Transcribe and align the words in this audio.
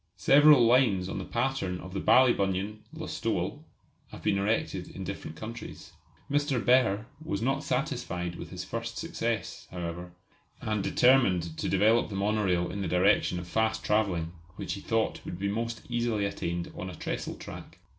Several 0.17 0.65
lines 0.65 1.07
on 1.07 1.19
the 1.19 1.25
pattern 1.25 1.79
of 1.79 1.93
the 1.93 1.99
Ballybunion 2.01 2.79
Listowel 2.91 3.63
have 4.07 4.23
been 4.23 4.39
erected 4.39 4.89
in 4.89 5.03
different 5.03 5.35
countries. 5.37 5.91
Mr. 6.27 6.59
Behr 6.59 7.05
was 7.23 7.39
not 7.39 7.61
satisfied 7.63 8.33
with 8.35 8.49
his 8.49 8.63
first 8.63 8.97
success, 8.97 9.67
however, 9.69 10.11
and 10.59 10.83
determined 10.83 11.55
to 11.55 11.69
develop 11.69 12.09
the 12.09 12.15
monorail 12.15 12.71
in 12.71 12.81
the 12.81 12.87
direction 12.87 13.37
of 13.37 13.47
fast 13.47 13.83
travelling, 13.83 14.31
which 14.55 14.73
he 14.73 14.81
thought 14.81 15.23
would 15.23 15.37
be 15.37 15.47
most 15.47 15.83
easily 15.87 16.25
attained 16.25 16.71
on 16.75 16.89
a 16.89 16.95
trestle 16.95 17.35
track. 17.35 17.77